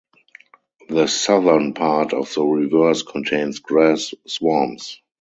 [0.89, 4.99] The southern part of the reserve contains grass swamps.